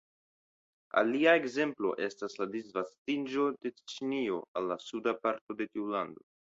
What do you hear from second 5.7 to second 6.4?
tiu lando.